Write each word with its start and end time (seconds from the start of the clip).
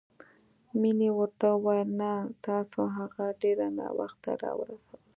مينې 0.79 1.09
ورته 1.17 1.47
وويل 1.53 1.89
نه، 2.01 2.11
تاسو 2.45 2.79
هغه 2.97 3.25
ډېره 3.41 3.67
ناوخته 3.77 4.29
راورسوله. 4.43 4.97